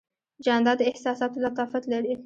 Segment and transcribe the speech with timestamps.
[0.45, 2.13] جانداد د احساساتو لطافت لري.